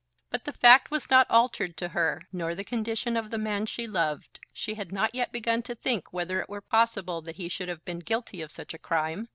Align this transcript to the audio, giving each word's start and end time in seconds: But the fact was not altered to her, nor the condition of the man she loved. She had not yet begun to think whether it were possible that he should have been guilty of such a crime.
But 0.31 0.45
the 0.45 0.51
fact 0.51 0.89
was 0.89 1.11
not 1.11 1.29
altered 1.29 1.77
to 1.77 1.89
her, 1.89 2.23
nor 2.33 2.55
the 2.55 2.63
condition 2.63 3.15
of 3.15 3.29
the 3.29 3.37
man 3.37 3.67
she 3.67 3.85
loved. 3.85 4.39
She 4.51 4.73
had 4.73 4.91
not 4.91 5.13
yet 5.13 5.31
begun 5.31 5.61
to 5.61 5.75
think 5.75 6.11
whether 6.11 6.41
it 6.41 6.49
were 6.49 6.59
possible 6.59 7.21
that 7.21 7.35
he 7.35 7.47
should 7.47 7.69
have 7.69 7.85
been 7.85 7.99
guilty 7.99 8.41
of 8.41 8.49
such 8.51 8.73
a 8.73 8.79
crime. 8.79 9.27